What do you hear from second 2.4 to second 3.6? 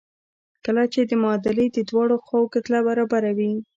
کتله برابره وي.